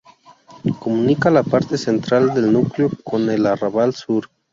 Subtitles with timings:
[0.79, 4.27] Comunica la parte central del núcleo con el arrabal sur.